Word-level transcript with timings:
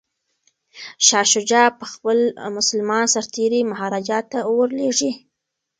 شاه 1.07 1.25
شجاع 1.33 1.67
به 1.79 1.85
خپل 1.93 2.19
مسلمان 2.57 3.05
سرتیري 3.13 3.61
مهاراجا 3.71 4.19
ته 4.31 4.39
ور 4.57 4.69
لیږي. 4.77 5.11